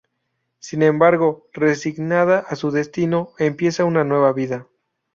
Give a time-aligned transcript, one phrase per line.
[0.57, 4.67] Sin embargo, resignada a su destino empieza una nueva vida.